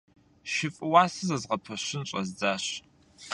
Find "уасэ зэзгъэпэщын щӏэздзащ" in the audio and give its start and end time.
0.91-2.65